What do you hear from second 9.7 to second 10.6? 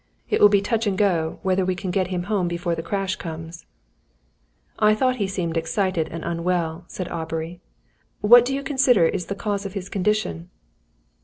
his condition?"